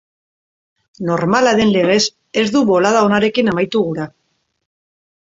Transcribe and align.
Normala 1.09 1.51
den 1.59 1.73
legez, 1.75 1.99
ez 2.43 2.45
du 2.55 2.61
bolada 2.69 3.03
onarekin 3.09 3.51
amaitu 3.53 3.83
gura. 3.89 4.07